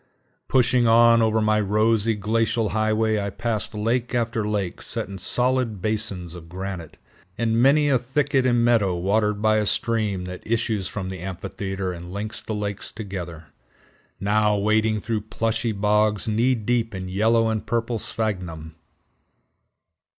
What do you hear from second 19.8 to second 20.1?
rock.